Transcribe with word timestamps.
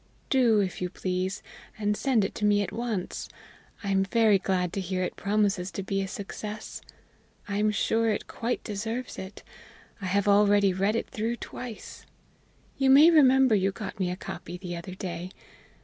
"Do, 0.31 0.59
if 0.61 0.81
you 0.81 0.89
please, 0.89 1.43
and 1.77 1.95
send 1.95 2.25
it 2.25 2.41
me 2.41 2.63
at 2.63 2.71
once. 2.71 3.29
I 3.83 3.91
am 3.91 4.03
very 4.03 4.39
glad 4.39 4.73
to 4.73 4.81
hear 4.81 5.03
it 5.03 5.15
promises 5.15 5.69
to 5.73 5.83
be 5.83 5.99
a 5.99 6.05
great 6.05 6.09
success. 6.09 6.81
I 7.47 7.57
am 7.57 7.69
sure 7.69 8.09
it 8.09 8.25
quite 8.25 8.63
deserves 8.63 9.19
it. 9.19 9.43
I 10.01 10.07
have 10.07 10.27
already 10.27 10.73
read 10.73 10.95
it 10.95 11.07
through 11.11 11.35
twice. 11.35 12.07
You 12.79 12.89
may 12.89 13.11
remember 13.11 13.53
you 13.53 13.71
got 13.71 13.99
me 13.99 14.09
a 14.09 14.15
copy 14.15 14.57
the 14.57 14.75
other 14.75 14.95
day. 14.95 15.29